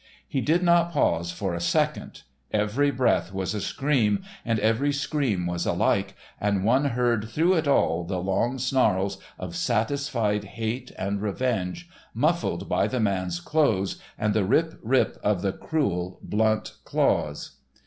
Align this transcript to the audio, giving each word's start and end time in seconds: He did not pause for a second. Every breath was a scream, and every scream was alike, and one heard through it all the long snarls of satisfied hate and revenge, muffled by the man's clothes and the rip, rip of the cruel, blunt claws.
He 0.27 0.41
did 0.41 0.63
not 0.63 0.91
pause 0.91 1.31
for 1.31 1.53
a 1.53 1.59
second. 1.61 2.23
Every 2.51 2.89
breath 2.89 3.31
was 3.31 3.53
a 3.53 3.61
scream, 3.61 4.23
and 4.43 4.57
every 4.57 4.91
scream 4.91 5.45
was 5.45 5.63
alike, 5.67 6.15
and 6.39 6.63
one 6.65 6.85
heard 6.85 7.29
through 7.29 7.53
it 7.53 7.67
all 7.67 8.03
the 8.03 8.17
long 8.17 8.57
snarls 8.57 9.19
of 9.37 9.55
satisfied 9.55 10.43
hate 10.43 10.91
and 10.97 11.21
revenge, 11.21 11.87
muffled 12.15 12.67
by 12.67 12.87
the 12.87 12.99
man's 12.99 13.39
clothes 13.39 14.01
and 14.17 14.33
the 14.33 14.43
rip, 14.43 14.79
rip 14.81 15.17
of 15.23 15.43
the 15.43 15.53
cruel, 15.53 16.17
blunt 16.23 16.73
claws. 16.83 17.57